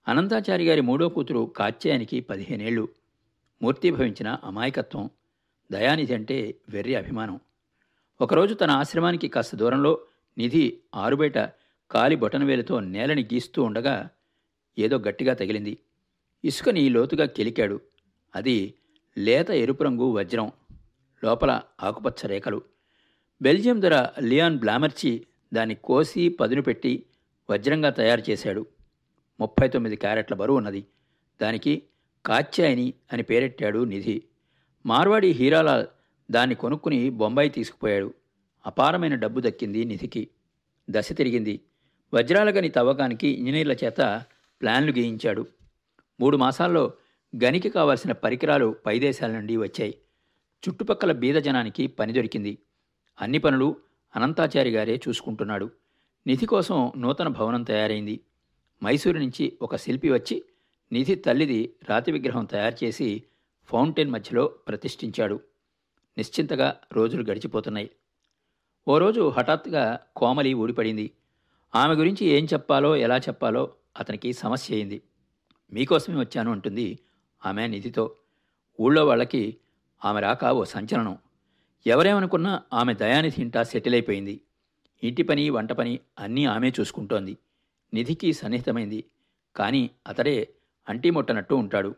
అనంతాచారి 0.08 0.68
గారి 0.68 0.82
మూడో 0.82 1.10
కూతురు 1.10 1.54
కాత్యాయనికి 1.58 2.20
పదిహేనేళ్ళు. 2.20 2.90
మూర్తిభవించిన 3.62 4.38
అమాయకత్వం 4.44 5.10
దయానిధి 5.72 6.14
అంటే 6.14 6.56
వెర్రి 6.70 6.96
అభిమానం. 6.96 7.40
ఒకరోజు 8.22 8.54
తన 8.54 8.72
ఆశ్రమానికి 8.72 9.28
కాస్త 9.28 9.56
దూరంలో 9.56 10.00
నిధి 10.38 10.78
ఆరుబయట 10.96 11.38
కాలి 11.92 12.16
బొటనవేలుతో 12.16 12.80
నేలని 12.80 13.24
గీస్తూ 13.24 13.64
ఉండగా 13.64 14.10
ఏదో 14.80 14.98
గట్టిగా 14.98 15.34
తగిలింది. 15.34 15.78
ఇసుకని 16.46 16.90
లోతుగా 16.90 17.26
కెలికాడు. 17.26 17.80
అది 18.36 18.74
లేత 19.18 19.52
ఎరుపు 19.52 19.84
రంగు 19.84 20.12
వజ్రం 20.12 20.52
లోపల 21.24 21.62
ఆకుపచ్చ 21.82 22.28
రేఖలు. 22.28 22.62
బెల్జియం 23.42 23.80
ధర 23.80 24.08
లియాన్ 24.20 24.60
బ్లామర్చి 24.60 25.28
దాన్ని 25.54 25.76
కోసి 25.76 26.30
పదును 26.30 26.62
పెట్టి 26.62 27.06
వజ్రంగా 27.50 27.90
తయారు 27.90 28.24
చేశాడు. 28.30 28.66
ముప్పై 29.40 29.68
తొమ్మిది 29.68 29.96
క్యారెట్ల 29.96 30.36
బరువు 30.36 30.58
ఉన్నది. 30.58 30.86
దానికి 31.42 31.84
కాత్యాయని 32.26 32.94
అని 33.14 33.24
పేరెట్టాడు 33.24 33.84
నిధి. 33.84 34.24
మార్వాడి 34.86 35.28
హీరాలాల్ 35.28 35.88
దాన్ని 36.32 36.56
కొనుక్కుని 36.56 37.10
బొంబాయి 37.10 37.50
తీసుకుపోయాడు. 37.50 38.14
అపారమైన 38.66 39.16
డబ్బు 39.16 39.42
దక్కింది 39.42 39.86
నిధికి. 39.86 40.30
దశ 40.90 41.14
తిరిగింది. 41.14 41.62
వజ్రాలగని 42.14 42.70
తవ్వకానికి 42.70 43.28
ఇంజనీర్ల 43.28 43.72
చేత 43.72 44.24
ప్లాన్లు 44.62 44.92
గీయించాడు. 44.92 45.48
మూడు 46.20 46.38
మాసాల్లో 46.38 46.94
గనికి 47.44 47.70
కావాల్సిన 47.70 48.12
పరికరాలు 48.12 48.76
పైదేశాల 48.86 49.32
నుండి 49.32 49.58
వచ్చాయి. 49.58 49.98
చుట్టుపక్కల 50.70 51.12
బీద 51.12 51.36
జనానికి 51.36 51.88
పని 51.88 52.14
దొరికింది. 52.14 52.58
అన్ని 53.22 53.38
పనులు 53.38 53.76
అనంతాచారి 54.16 54.70
గారే 54.70 55.02
చూసుకుంటున్నాడు. 55.08 55.70
నిధి 56.28 56.46
కోసం 56.46 56.92
నూతన 56.98 57.28
భవనం 57.28 57.64
తయారైంది. 57.64 58.20
మైసూరు 58.84 59.18
నుంచి 59.18 59.58
ఒక 59.62 59.76
శిల్పి 59.76 60.10
వచ్చి 60.10 60.44
నిధి 60.92 61.16
తల్లిది 61.16 61.76
రాతి 61.90 62.12
విగ్రహం 62.12 62.46
తయారు 62.46 62.86
చేసి 62.86 63.24
ఫౌంటైన్ 63.66 64.12
మధ్యలో 64.12 64.48
ప్రతిష్ఠించాడు. 64.48 65.40
నిశ్చింతగా 66.18 66.80
రోజులు 66.94 67.24
గడిచిపోతున్నాయి. 67.24 67.90
ఓ 68.88 68.98
రోజు 68.98 69.30
హఠాత్తుగా 69.30 70.00
కోమలి 70.16 70.54
ఊడిపడింది. 70.54 71.12
ఆమె 71.76 71.94
గురించి 71.94 72.26
ఏం 72.26 72.46
చెప్పాలో 72.46 72.96
ఎలా 72.96 73.18
చెప్పాలో 73.18 73.74
అతనికి 74.00 74.34
సమస్య 74.34 74.76
అయింది. 74.76 75.02
మీకోసమే 75.74 76.20
వచ్చాను 76.20 76.52
అంటుంది 76.52 77.00
ఆమె 77.46 77.68
నిధితో 77.68 78.16
ఊళ్ళో 78.80 79.06
వాళ్ళకి 79.06 79.58
ఆమె 80.06 80.22
రాక 80.22 80.46
ఓ 80.46 80.64
సంచలనం. 80.64 81.18
ఎవరేమనుకున్నా 81.88 82.62
ఆమె 82.74 82.94
దయానిధి 82.94 83.42
ఇంటా 83.42 83.64
సెటిల్ 83.64 83.96
అయిపోయింది. 83.96 84.42
ఇంటి 85.04 85.24
పని 85.24 85.50
వంట 85.50 85.72
పని 85.72 86.00
అన్నీ 86.20 86.46
ఆమె 86.46 86.72
చూసుకుంటోంది. 86.80 87.38
నిధికి 87.94 88.34
సన్నిహితమైంది. 88.34 89.04
కానీ 89.56 89.90
అతడే 90.08 90.54
అంటిముట్టనట్టు 90.90 91.56
ఉంటాడు. 91.56 91.96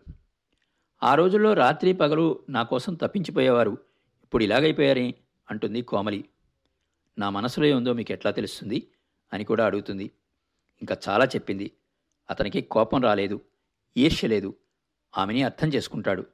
ఆ 1.04 1.16
రోజుల్లో 1.16 1.54
రాత్రి 1.54 1.94
పగలు 1.94 2.40
నా 2.50 2.64
కోసం 2.64 2.94
తప్పించిపోయేవారు. 2.94 3.78
ఇప్పుడు 4.24 4.44
ఇలాగైపోయారే 4.44 5.14
అంటుంది 5.52 5.82
కోమలి. 5.82 6.26
నా 7.18 7.30
మనసులో 7.30 7.78
ఉందో 7.78 7.94
మీకు 7.94 8.12
ఎట్లా 8.12 8.32
తెలుస్తుంది? 8.32 8.88
అని 9.34 9.44
కూడా 9.44 9.66
అడుగుతుంది. 9.66 10.12
ఇంకా 10.82 10.98
చాలా 11.10 11.26
చెప్పింది. 11.26 11.72
అతనికి 12.30 12.62
కోపం 12.62 13.02
రాలేదు. 13.02 13.42
ఈర్ష్య 13.98 14.28
లేదు. 14.28 14.54
ఆమెని 15.18 15.44
అర్థం 15.44 15.68
చేసుకుంటాడు. 15.68 16.26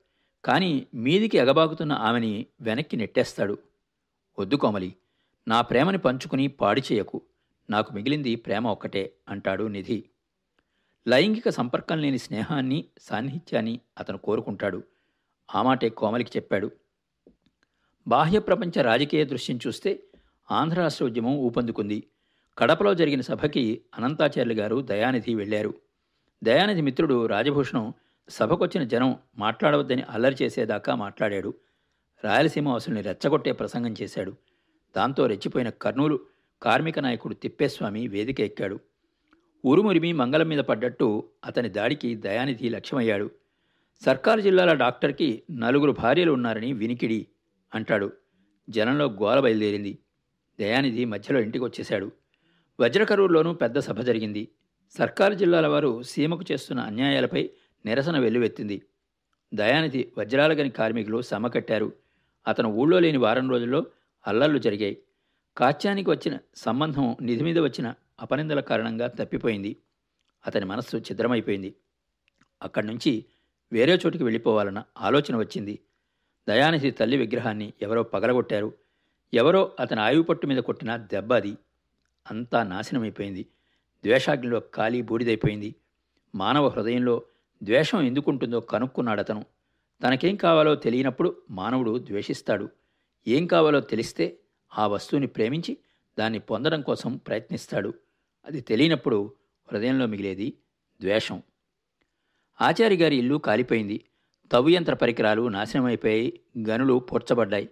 కానీ 0.46 0.88
మీదికి 0.94 1.38
ఎగబాగుతున్న 1.38 1.94
ఆమెని 1.94 2.46
వెనక్కి 2.62 2.98
నెట్టేస్తాడు. 2.98 3.58
వద్దు 4.40 4.56
కోమలి 4.56 4.96
నా 5.48 5.62
ప్రేమని 5.62 5.98
పంచుకుని 5.98 6.48
పాడి 6.48 6.84
చేయకు. 6.92 7.22
నాకు 7.70 7.94
మిగిలింది 7.94 8.36
ప్రేమ 8.36 8.68
ఒక్కటే 8.68 9.14
అంటాడు 9.30 9.64
నిధి. 9.64 10.04
లైంగిక 11.08 11.50
సంపర్కం 11.50 11.98
లేని 11.98 12.18
స్నేహాన్ని 12.18 12.86
సాన్నిహిత్యాన్ని 13.02 13.80
అతను 14.00 14.18
కోరుకుంటాడు. 14.18 14.84
ఆ 15.56 15.62
మాటే 15.62 15.90
కోమలికి 15.90 16.32
చెప్పాడు. 16.36 16.72
బాహ్య 18.08 18.40
ప్రపంచ 18.40 18.82
రాజకీయ 18.82 19.26
దృశ్యం 19.26 19.60
చూస్తే 19.68 20.04
ఆంధ్ర 20.52 20.80
రాష్ట్ర 20.80 21.06
ఉద్యమం 21.06 21.36
ఊపందుకుంది. 21.36 22.04
కడపలో 22.58 22.94
జరిగిన 22.94 23.22
సభకి 23.22 23.82
అనంతాచార్యులు 23.98 24.54
గారు 24.54 24.82
దయానిధి 24.82 25.36
వెళ్ళారు. 25.36 25.74
దయానిధి 26.44 26.82
మిత్రుడు 26.82 27.26
రాజభూషణం 27.26 27.94
సభకొచ్చిన 28.32 28.84
జనం 28.84 29.16
మాట్లాడవద్దని 29.38 30.02
అల్లరి 30.02 30.36
చేసేదాకా 30.42 30.96
మాట్లాడాడు. 30.96 31.54
రాయలసీమ 32.24 32.70
వాసుల్ని 32.70 33.02
రెచ్చగొట్టే 33.02 33.52
ప్రసంగం 33.52 33.94
చేశాడు. 34.02 34.36
దాంతో 34.98 35.28
రెచ్చిపోయిన 35.28 35.70
కర్నూలు 35.70 36.20
కార్మిక 36.62 37.00
నాయకుడు 37.00 37.34
తిప్పేస్వామి 37.34 38.08
వేదిక 38.08 38.42
ఎక్కాడు. 38.42 38.80
ఉరుమురిమి 39.66 40.14
మంగళం 40.14 40.48
మీద 40.50 40.60
పడ్డట్టు 40.60 41.30
అతని 41.46 41.70
దాడికి 41.70 42.16
దయానిధి 42.16 42.70
లక్ష్యమయ్యాడు. 42.70 43.32
సర్కారు 44.06 44.42
జిల్లాల 44.42 44.74
డాక్టర్కి 44.74 45.44
నలుగురు 45.52 45.92
భార్యలు 45.92 46.32
ఉన్నారని 46.32 46.74
వినికిడి 46.74 47.28
అంటాడు. 47.76 48.12
జనంలో 48.70 49.06
గోల 49.06 49.40
బయలుదేరింది. 49.40 49.98
దయానిధి 50.60 51.06
మధ్యలో 51.06 51.40
ఇంటికి 51.40 51.64
వచ్చేశాడు 51.64 52.12
వజ్రకరూరులోనూ 52.80 53.54
పెద్ద 53.54 53.80
సభ 53.80 54.02
జరిగింది. 54.02 54.48
సర్కారు 54.98 55.34
జిల్లాల 55.34 55.68
వారు 55.68 55.92
సీమకు 56.02 56.44
చేస్తున్న 56.52 56.80
అన్యాయాలపై 56.82 57.50
నిరసన 57.86 58.20
వెల్లువెత్తింది. 58.20 58.82
దయానిధి 59.54 60.12
వజ్రాలగని 60.18 60.70
కార్మికులు 60.70 61.22
సమకట్టారు 61.22 61.86
కట్టారు. 61.86 62.02
అతను 62.48 62.70
ఊళ్ళో 62.70 63.00
లేని 63.00 63.18
వారం 63.18 63.50
రోజుల్లో 63.50 63.86
అల్లర్లు 64.28 64.58
జరిగాయి. 64.58 64.98
కాత్యానికి 65.58 66.10
వచ్చిన 66.10 66.38
సంబంధం 66.56 67.16
నిధి 67.22 67.44
మీద 67.44 67.60
వచ్చిన 67.60 67.94
అపనిందల 68.20 68.60
కారణంగా 68.60 69.08
తప్పిపోయింది. 69.08 69.76
అతని 70.48 70.66
మనస్సు 70.66 70.98
ఛిద్రమైపోయింది. 70.98 71.76
అక్కడి 72.62 72.88
నుంచి 72.88 73.26
వేరే 73.74 74.00
చోటికి 74.06 74.24
వెళ్ళిపోవాలన్న 74.24 74.84
ఆలోచన 74.98 75.38
వచ్చింది. 75.38 75.80
దయానిధి 76.48 76.92
తల్లి 76.92 77.18
విగ్రహాన్ని 77.18 77.74
ఎవరో 77.82 78.04
పగలగొట్టారు. 78.04 78.74
ఎవరో 79.34 79.72
అతని 79.80 80.02
ఆయువు 80.02 80.24
పట్టు 80.24 80.48
మీద 80.48 80.58
కొట్టిన 80.58 80.96
దెబ్బ 80.96 81.34
అది. 81.34 81.58
అంతా 82.32 82.64
నాశనమైపోయింది. 82.64 83.44
ద్వేషాగ్నిలో 84.04 84.60
ఖాళీ 84.60 85.02
బూడిదైపోయింది. 85.02 85.76
మానవ 86.36 86.68
హృదయంలో 86.68 87.22
ద్వేషం 87.64 88.02
ఎందుకుంటుందో 88.02 88.60
కనుక్కున్నాడు 88.60 89.20
అతను 89.20 89.46
తనకేం 90.04 90.36
కావాలో 90.36 90.76
తెలియనప్పుడు 90.76 91.42
మానవుడు 91.50 92.00
ద్వేషిస్తాడు. 92.00 92.70
ఏం 93.28 93.48
కావాలో 93.48 93.80
తెలిస్తే 93.80 94.40
ఆ 94.78 94.88
వస్తువుని 94.88 95.28
ప్రేమించి 95.28 95.78
దాన్ని 96.20 96.40
పొందడం 96.40 96.82
కోసం 96.82 97.18
ప్రయత్నిస్తాడు. 97.18 97.94
అది 98.46 98.62
తెలియనప్పుడు 98.62 99.34
హృదయంలో 99.72 100.06
మిగిలేది 100.06 100.58
ద్వేషం. 101.02 101.44
ఆచారి 102.62 102.98
గారి 102.98 103.16
ఇల్లు 103.16 103.36
కాలిపోయింది. 103.36 104.06
తవ్యంత్ర 104.52 104.94
పరికరాలు 104.94 105.48
నాశనమైపోయి 105.48 106.40
గనులు 106.70 106.94
పూడ్చబడ్డాయి. 106.94 107.70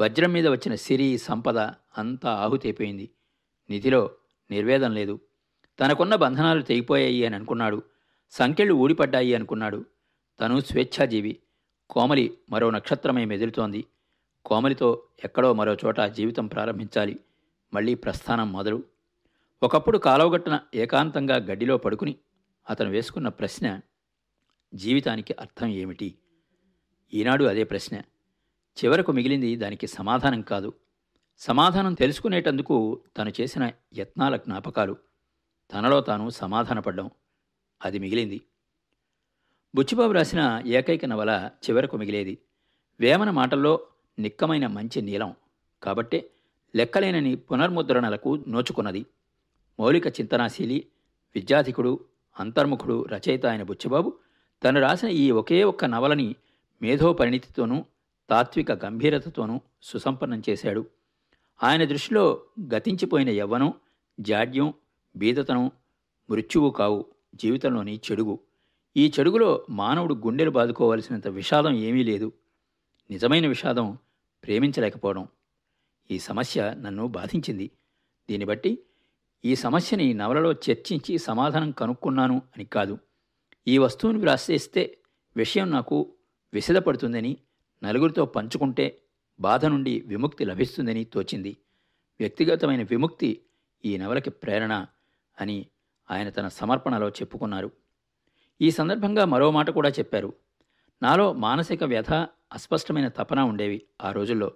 వజ్రం 0.00 0.32
మీద 0.32 0.48
వచ్చిన 0.48 0.74
సిరి 0.74 1.18
సంపద 1.18 1.58
అంతా 1.98 2.30
ఆహుతైపోయింది. 2.30 3.10
నిధిలో 3.70 4.10
నిర్వేదం 4.50 4.94
లేదు. 4.94 5.20
తనకున్న 5.80 6.14
బంధనాలు 6.14 6.62
తెగిపోయాయి 6.62 7.26
అని 7.26 7.36
అనుకున్నాడు. 7.36 7.82
సంఖ్యలు 8.34 8.74
ఊడిపడ్డాయి 8.74 9.34
అనుకున్నాడు. 9.34 9.84
తను 10.40 10.60
స్వేచ్ఛాజీవి. 10.60 11.38
కోమలి 11.90 12.38
మరో 12.50 12.70
నక్షత్రమై 12.70 13.24
మెదులుతోంది. 13.24 13.84
కోమలితో 14.44 15.02
ఎక్కడో 15.24 15.52
మరో 15.52 15.74
చోట 15.74 16.00
జీవితం 16.00 16.46
ప్రారంభించాలి. 16.46 17.20
మళ్ళీ 17.74 17.94
ప్రస్థానం 17.94 18.52
మొదలు 18.52 18.84
ఒకప్పుడు 19.62 19.98
కాలవగట్టున 19.98 20.60
ఏకాంతంగా 20.74 21.36
గడ్డిలో 21.36 21.78
పడుకుని 21.78 22.16
అతను 22.70 22.90
వేసుకున్న 22.90 23.28
ప్రశ్న 23.28 23.80
జీవితానికి 24.74 25.34
అర్థం 25.40 25.66
ఏమిటి? 25.66 26.18
ఈనాడు 27.14 27.44
అదే 27.44 27.64
ప్రశ్న. 27.64 27.96
చివరకు 28.84 29.12
మిగిలింది 29.12 29.56
దానికి 29.56 29.86
సమాధానం 29.86 30.42
కాదు. 30.42 30.72
సమాధానం 31.38 31.94
తెలుసుకునేటందుకు 31.94 33.00
తను 33.16 33.32
చేసిన 33.40 33.70
యత్నాల 33.98 34.36
జ్ఞాపకాలు. 34.36 34.96
తనలో 35.72 36.00
తాను 36.00 36.30
సమాధానపడ్డం. 36.30 37.10
అది 37.84 37.98
మిగిలింది. 37.98 38.40
బుచ్చిబాబు 39.74 40.12
రాసిన 40.12 40.62
ఏకైక 40.66 41.04
నవల 41.04 41.50
చివరకు 41.70 41.96
మిగిలేది. 41.96 42.38
వేమన 43.00 43.30
మాటల్లో 43.30 43.80
నిక్కమైన 44.18 44.66
మంచి 44.66 45.02
నీలం. 45.02 45.34
కాబట్టే 45.82 46.30
లెక్కలేనని 46.76 47.36
పునర్ముద్రణలకు 47.36 48.44
నోచుకున్నది. 48.48 49.06
మౌలిక 49.80 50.06
చింతనాశీలి 50.06 50.86
విద్యాధికుడు 51.34 52.04
అంతర్ముఖుడు 52.40 53.06
రచయిత 53.06 53.46
అయిన 53.46 53.62
బుచ్చిబాబు 53.62 54.12
తను 54.64 54.80
రాసిన 54.80 55.08
ఈ 55.08 55.30
ఒకే 55.30 55.64
ఒక్క 55.64 55.84
నవలని 55.84 56.34
మేధో 56.82 57.12
పరిణితితోనూ 57.12 57.84
తాత్విక 58.30 58.72
గంభీరతతోనూ 58.72 59.60
సుసంపన్నం 59.82 60.42
చేశాడు. 60.48 60.86
ఆయన 61.62 61.84
దృష్టిలో 61.84 62.42
గతించిపోయిన 62.74 63.30
యవ్వనం 63.30 63.72
జాడ్యం 64.20 64.74
బీదతనం 65.16 65.70
మృత్యువు 66.30 66.70
కావు. 66.70 67.13
జీవితంలోని 67.34 68.00
చెడుగు. 68.10 68.38
ఈ 68.96 69.12
చెడుగులో 69.18 69.66
మానవుడు 69.70 70.14
గుండెలు 70.14 70.50
బాదుకోవలసినంత 70.50 71.28
విషాదం 71.28 71.72
ఏమీ 71.72 72.04
లేదు. 72.04 72.32
నిజమైన 73.10 73.46
విషాదం 73.46 73.98
ప్రేమించలేకపోవడం. 74.44 75.28
ఈ 76.10 76.18
సమస్య 76.18 76.74
నన్ను 76.80 77.06
బాధించింది. 77.06 77.70
దీన్ని 78.30 78.46
బట్టి 78.46 78.78
ఈ 79.44 79.54
సమస్యని 79.54 80.14
నవలలో 80.14 80.52
చర్చించి 80.52 81.18
సమాధానం 81.18 81.70
కనుక్కున్నాను 81.70 82.42
అని 82.56 82.64
కాదు. 82.64 82.98
ఈ 83.68 83.78
వస్తువుని 83.78 84.18
వ్రాసేస్తే 84.18 84.98
విషయం 85.36 85.70
నాకు 85.70 86.14
విసిదపడుతుందని 86.54 87.36
నలుగురితో 87.84 88.26
పంచుకుంటే 88.26 89.02
బాధ 89.40 89.64
నుండి 89.64 90.00
విముక్తి 90.00 90.44
లభిస్తుందని 90.44 91.04
తోచింది. 91.04 91.56
వ్యక్తిగతమైన 92.20 92.82
విముక్తి 92.82 93.40
ఈ 93.84 93.96
నవలకి 93.96 94.30
ప్రేరణ 94.30 94.86
అని 95.40 95.66
ఆయన 96.10 96.28
తన 96.30 96.48
సమర్పణలో 96.48 97.08
చెప్పుకున్నారు. 97.08 97.70
ఈ 98.60 98.70
సందర్భంగా 98.70 99.24
మరో 99.24 99.50
మాట 99.50 99.70
కూడా 99.70 99.88
చెప్పారు. 99.88 100.34
నాలో 101.02 101.32
మానసిక 101.32 101.84
వ్యధ 101.84 102.12
అస్పష్టమైన 102.52 103.08
తపన 103.08 103.40
ఉండేవి 103.40 103.82
ఆ 104.02 104.12
రోజుల్లో. 104.12 104.52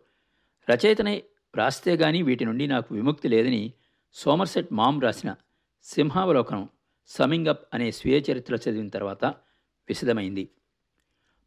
రచయితనే 0.70 1.16
వ్రాస్తే 1.54 1.96
గాని 1.96 2.22
వీటి 2.22 2.44
నుండి 2.44 2.66
నాకు 2.66 2.94
విముక్తి 2.94 3.28
లేదని 3.28 3.72
సోమర్సెట్ 4.14 4.68
మామ్ 4.72 5.02
రాసిన 5.02 5.34
సింహావలోకనం 5.84 6.68
సమింగ్ 7.06 7.46
అప్ 7.46 7.68
అనే 7.74 7.90
స్వీయ 7.90 8.22
చరిత్ర 8.32 8.54
చదివిన 8.54 8.88
తర్వాత 8.88 9.24
విశదమైంది. 9.88 10.48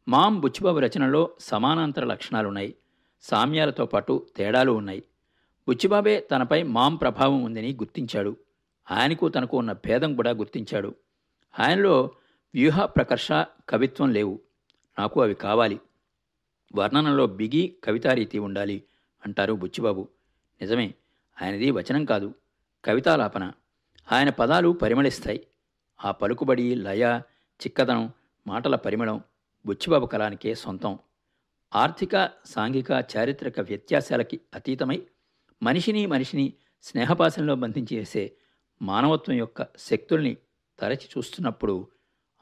మామ్ 0.08 0.40
బుచ్చిబాబు 0.40 0.78
రచనలో 0.78 1.30
సమానాంతర 1.40 2.04
లక్షణాలున్నాయి. 2.04 2.74
సామ్యాలతో 3.22 3.86
పాటు 3.86 4.26
తేడాలు 4.36 4.72
ఉన్నాయి. 4.72 5.02
బుచ్చిబాబే 5.68 6.20
తనపై 6.20 6.62
మామ్ 6.62 6.98
ప్రభావం 7.00 7.42
ఉందని 7.42 7.72
గుర్తించాడు. 7.72 8.36
ఆయనకు 8.90 9.28
తనకు 9.28 9.58
ఉన్న 9.58 9.72
భేదం 9.72 10.14
కూడా 10.14 10.30
గుర్తించాడు. 10.30 10.94
ఆయనలో 11.60 12.10
వ్యూహ 12.54 12.84
ప్రకర్ష 12.84 13.32
కవిత్వం 13.68 14.12
లేవు. 14.12 14.40
నాకు 14.98 15.22
అవి 15.22 15.34
కావాలి. 15.34 15.80
వర్ణనలో 16.74 17.26
బిగి 17.26 17.76
కవితారీతి 17.84 18.38
ఉండాలి 18.38 18.82
అంటారు 19.26 19.52
బుచ్చిబాబు. 19.52 20.08
నిజమే 20.60 20.94
ఆయనది 21.42 21.70
వచనం 21.70 22.04
కాదు 22.04 22.34
కవితాలాపన. 22.84 23.52
ఆయన 24.12 24.30
పదాలు 24.30 24.68
పరిమళిస్తాయి. 24.68 25.46
ఆ 26.04 26.10
పలుకుబడి 26.10 26.74
లయ 26.74 27.20
చిక్కదనం 27.60 28.12
మాటల 28.46 28.76
పరిమళం 28.76 29.20
బుచ్చిబాబు 29.66 30.06
కళానికే 30.06 30.54
సొంతం. 30.54 30.98
ఆర్థిక 31.74 32.30
సాంఘిక 32.44 32.90
చారిత్రక 32.90 33.60
వ్యత్యాసాలకి 33.60 34.40
అతీతమై 34.54 35.02
మనిషిని 35.62 36.06
మనిషిని 36.06 36.52
స్నేహపాసంలో 36.82 37.54
బంధించేసే 37.54 38.32
మానవత్వం 38.82 39.36
యొక్క 39.36 39.66
శక్తుల్ని 39.78 40.36
తరచి 40.78 41.08
చూస్తున్నప్పుడు 41.18 41.88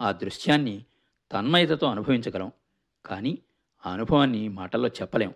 ఆ 0.00 0.12
దృశ్యాన్ని 0.12 0.84
తన్మయతతో 1.32 1.86
అనుభవించగలం. 1.86 2.52
కానీ 3.06 3.38
ఆ 3.86 3.92
అనుభవాన్ని 3.92 4.48
మాటల్లో 4.48 4.88
చెప్పలేం. 4.88 5.34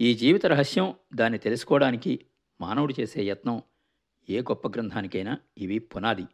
ఈ 0.00 0.14
జీవిత 0.14 0.46
రహస్యం 0.46 0.94
దాన్ని 1.14 1.38
తెలుసుకోవడానికి 1.38 2.26
మానవుడు 2.60 2.94
చేసే 3.00 3.22
యత్నం 3.22 3.62
ఏ 4.30 4.40
గొప్ప 4.40 4.68
గ్రంథానికైనా 4.68 5.38
ఇవి 5.58 5.78
పునాది. 5.78 6.26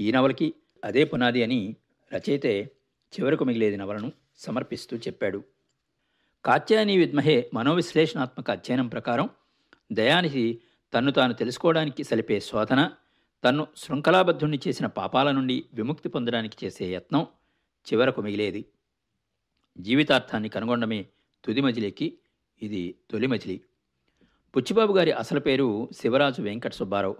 ఈ 0.00 0.12
నవలకి 0.12 0.54
అదే 0.84 1.04
పునాది 1.04 1.42
అని 1.42 1.76
రచయితే 2.14 2.70
చివరకు 3.20 3.44
మిగిలేది 3.44 3.76
నవలను 3.76 4.12
సమర్పిస్తూ 4.36 4.96
చెప్పాడు. 4.96 5.44
కాత్యాయని 6.44 6.98
విద్మహే 6.98 7.50
మనోవిశ్లేషణాత్మక 7.54 8.50
అధ్యయనం 8.50 8.88
ప్రకారం 8.88 9.30
దయానిధి 9.92 10.60
తన్ను 10.94 11.12
తాను 11.12 11.34
తెలుసుకోవడానికి 11.34 12.04
సలిపే 12.04 12.40
శోధన 12.40 12.90
తన్ను 13.44 13.66
శృంఖలాబద్ధుణ్ణి 13.76 14.58
చేసిన 14.68 14.86
పాపాల 14.86 15.30
నుండి 15.30 15.64
విముక్తి 15.74 16.08
పొందడానికి 16.08 16.66
చేసే 16.66 16.92
యత్నం 16.92 17.26
చివరకు 17.92 18.20
మిగిలేది. 18.22 18.64
జీవితార్థాన్ని 19.78 20.48
కనుగొనడమే 20.48 21.06
తుది 21.44 21.60
మజిలీకి 21.60 22.18
ఇది 22.62 22.94
తొలి 23.10 23.26
మజిలీ 23.26 23.60
పుచ్చిబాబు 24.56 24.92
గారి 24.92 25.12
అసలు 25.12 25.40
పేరు 25.40 25.88
శివరాజు 25.92 26.42
వెంకట 26.42 26.72
సుబ్బారావు. 26.72 27.16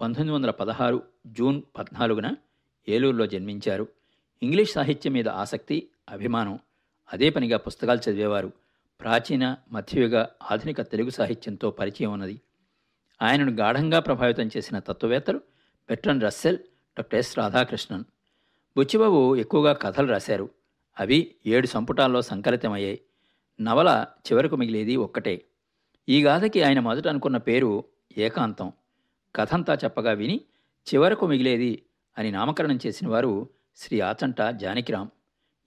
పంతొమ్మిది 0.00 0.34
వందల 0.34 0.50
పదహారు 0.50 1.02
జూన్ 1.26 1.62
పద్నాలుగున 1.78 2.34
ఏలూరులో 2.88 3.26
జన్మించారు. 3.26 3.88
ఇంగ్లీష్ 4.42 4.72
సాహిత్యం 4.72 5.12
మీద 5.12 5.28
ఆసక్తి 5.28 5.88
అభిమానం 6.08 6.58
అదే 7.12 7.30
పనిగా 7.30 7.56
పుస్తకాలు 7.56 8.10
చదివేవారు. 8.10 8.52
ప్రాచీన 9.00 9.56
మధ్యయుగ 9.72 10.26
ఆధునిక 10.50 10.80
తెలుగు 10.82 11.10
సాహిత్యంతో 11.10 11.70
పరిచయం 11.70 12.12
ఉన్నది. 12.12 12.40
ఆయనను 13.22 13.52
గాఢంగా 13.52 13.98
ప్రభావితం 13.98 14.50
చేసిన 14.56 14.78
తత్వవేత్తలు 14.78 15.40
Bertrand 15.88 16.22
Russell 16.22 16.58
doctor 16.98 17.18
S 17.18 17.38
Radhakrishnan. 17.38 18.04
Buchibabu 18.76 19.36
ఎక్కువగా 19.36 19.72
కథలు 19.72 20.06
రాశారు. 20.06 20.50
అవి 21.00 21.34
ఏడు 21.46 21.66
సంపుటాల్లో 21.66 22.22
సంకలితమయ్యాయి. 22.22 23.00
నవల 23.60 24.06
చివరకు 24.32 24.56
మిగిలేది 24.56 24.96
ఒక్కటే. 24.96 25.44
ఈ 26.08 26.24
గాథకి 26.24 26.62
ఆయన 26.62 26.80
మొదట 26.80 27.08
అనుకున్న 27.08 27.36
పేరు 27.36 27.84
ఏకాంతం. 28.18 28.72
కథంతా 29.34 29.74
చెప్పగా 29.84 30.12
విని 30.12 30.40
చివరకు 30.94 31.26
మిగిలేది 31.26 31.82
అని 32.18 32.32
నామకరణం 32.32 32.78
చేసిన 32.86 33.08
వారు 33.08 33.48
శ్రీ 33.76 34.00
ఆచంట 34.00 34.42
జానకిరాం 34.42 35.10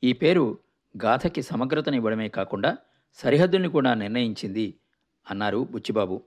ఈ 0.04 0.14
పేరు 0.14 0.58
గాథకి 1.04 1.42
సమగ్రతనివ్వడమే 1.42 2.28
కాకుండా 2.28 2.78
సరిహద్దుల్ని 3.14 3.70
కూడా 3.70 3.94
నిర్ణయించింది 3.94 4.76
అన్నారు 5.30 5.68
బుచ్చిబాబు. 5.72 6.22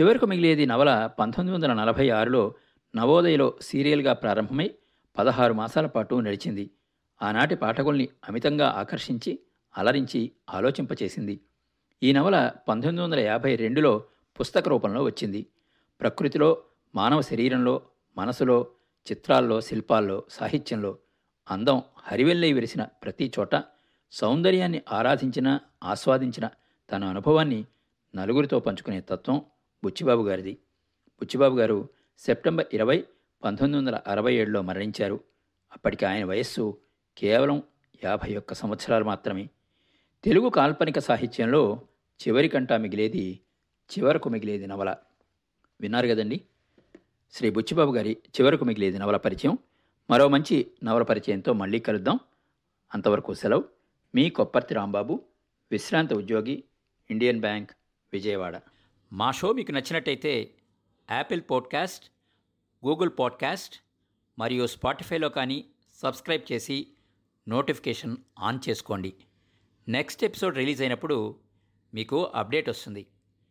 చివరకు 0.00 0.26
మిగిలేది 0.26 0.66
నవల 0.66 1.06
పంతొమ్మిది 1.06 1.54
వందల 1.54 1.72
నలభై 1.72 2.10
ఆరులో 2.10 2.54
నవోదయలో 2.96 3.54
సీరియల్గా 3.60 4.12
ప్రారంభమై 4.12 4.70
పదహారు 5.18 5.52
మాసాల 5.52 5.86
పాటు 5.86 6.14
నడిచింది. 6.14 6.70
ఆనాటి 7.22 7.54
పాఠకుల్ని 7.54 8.08
అమితంగా 8.28 8.68
ఆకర్షించి 8.68 9.38
అలరించి 9.78 10.32
ఆలోచింపచేసింది. 10.50 11.40
ఈ 12.02 12.12
నవల 12.12 12.52
పంతొమ్మిది 12.68 13.02
వందల 13.02 13.18
యాభై 13.18 13.56
రెండులో 13.56 14.04
పుస్తక 14.40 14.68
రూపంలో 14.68 15.02
వచ్చింది. 15.02 15.46
ప్రకృతిలో 16.00 16.62
మానవ 16.94 17.20
శరీరంలో 17.20 17.82
మనసులో 18.16 18.66
చిత్రాల్లో 19.10 19.60
శిల్పాల్లో 19.60 20.24
సాహిత్యంలో 20.30 20.98
అందం 21.50 21.82
హరివెల్లై 21.98 22.52
విరిసిన 22.52 22.82
ప్రతి 22.82 23.32
చోట 23.38 23.64
సౌందర్యాన్ని 24.12 24.82
ఆరాధించిన 24.92 25.58
ఆస్వాదించిన 25.84 26.48
తన 26.92 27.04
అనుభవాన్ని 27.04 27.64
నలుగురితో 28.16 28.60
పంచుకునే 28.60 29.00
తత్వం 29.00 29.42
బుచ్చిబాబు 29.84 30.22
గారిది. 30.22 30.52
బుచ్చిబాబు 31.20 31.58
గారు 31.58 31.88
సెప్టెంబర్ 32.20 32.66
ఇరవై 32.72 33.04
పంతొమ్మిది 33.44 33.78
వందల 33.78 34.00
అరవై 34.06 34.34
ఏడులో 34.34 34.62
మరణించారు. 34.62 35.20
అప్పటికి 35.72 36.04
ఆయన 36.04 36.24
వయస్సు 36.24 36.78
కేవలం 37.18 37.62
యాభై 38.04 38.36
ఒక్క 38.36 38.54
సంవత్సరాలు 38.54 39.04
మాత్రమే. 39.04 39.48
తెలుగు 40.24 40.48
కాల్పనిక 40.48 40.98
సాహిత్యంలో 40.98 41.82
చివరికంటా 42.28 42.76
మిగిలేది 42.76 43.40
చివరకు 43.98 44.28
మిగిలేది 44.28 44.66
నవల. 44.66 44.96
విన్నారు 45.80 46.08
కదండి? 46.08 46.40
శ్రీ 47.32 47.50
బుచ్చిబాబు 47.50 47.94
గారి 47.94 48.16
చివరకు 48.40 48.64
మిగిలేది 48.64 48.98
నవల 48.98 49.16
పరిచయం. 49.16 49.58
మరో 50.10 50.28
మంచి 50.28 50.70
నవల 50.84 51.02
పరిచయంతో 51.02 51.52
మళ్ళీ 51.52 51.78
కలుద్దాం. 51.78 52.18
అంతవరకు 52.94 53.34
సెలవు. 53.34 53.64
మీ 54.14 54.30
కొప్పర్తి 54.30 54.74
రాంబాబు 54.74 55.24
విశ్రాంత 55.70 56.14
ఉద్యోగి 56.14 56.64
ఇండియన్ 57.10 57.40
బ్యాంక్ 57.40 57.70
విజయవాడ. 58.12 58.60
మా 59.12 59.30
షో 59.30 59.52
మీకు 59.52 59.72
నచ్చినట్టయితే 59.72 60.54
యాపిల్ 61.10 61.42
పాడ్కాస్ట్ 61.50 62.10
గూగుల్ 62.86 63.10
పాడ్కాస్ట్ 63.18 63.76
మరియు 64.38 64.66
స్పాటిఫైలో 64.66 65.28
కానీ 65.28 65.64
సబ్స్క్రైబ్ 65.94 66.52
చేసి 66.52 66.88
నోటిఫికేషన్ 67.48 68.16
ఆన్ 68.38 68.58
చేసుకోండి. 68.68 69.14
నెక్స్ట్ 69.88 70.24
ఎపిసోడ్ 70.24 70.56
రిలీజ్ 70.56 70.82
అయినప్పుడు 70.82 71.38
మీకు 71.94 72.24
అప్డేట్ 72.24 72.68
వస్తుంది. 72.68 73.06